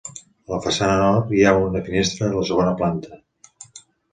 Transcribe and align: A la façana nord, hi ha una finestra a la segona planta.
A 0.45 0.53
la 0.53 0.57
façana 0.61 0.95
nord, 1.01 1.29
hi 1.35 1.45
ha 1.49 1.53
una 1.65 1.83
finestra 1.91 2.31
a 2.31 2.35
la 2.39 2.47
segona 2.53 2.75
planta. 2.81 3.21